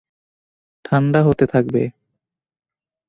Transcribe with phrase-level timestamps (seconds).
[0.85, 1.81] ঠাণ্ডা হতে থাকবে।